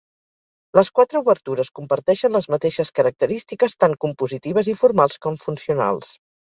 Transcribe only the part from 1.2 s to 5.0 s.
obertures comparteixen les mateixes característiques tant compositives i